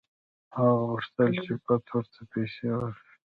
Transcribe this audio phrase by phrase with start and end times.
[0.55, 3.13] هغه غوښتل چې بت ورته پیسې ورکړي.